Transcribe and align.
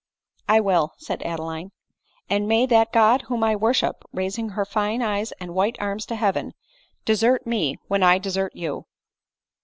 "I 0.49 0.61
will," 0.61 0.93
said 0.97 1.21
Adeline;" 1.21 1.71
and 2.27 2.47
may 2.47 2.65
that 2.65 2.91
God 2.91 3.21
whom 3.27 3.43
I 3.43 3.55
worship, 3.55 4.01
(raising 4.11 4.49
her 4.57 4.65
fine 4.65 5.03
eyes 5.03 5.31
and 5.33 5.53
white 5.53 5.77
arms 5.79 6.07
to 6.07 6.15
heaven,) 6.15 6.53
desert 7.05 7.45
me 7.45 7.77
when 7.87 8.01
I 8.01 8.17
desert 8.17 8.55
you 8.55 8.87